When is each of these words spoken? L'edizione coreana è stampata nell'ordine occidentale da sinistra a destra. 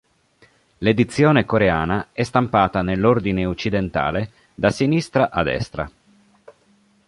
L'edizione 0.79 1.45
coreana 1.45 2.07
è 2.11 2.23
stampata 2.23 2.81
nell'ordine 2.81 3.45
occidentale 3.45 4.31
da 4.55 4.71
sinistra 4.71 5.29
a 5.29 5.43
destra. 5.43 5.91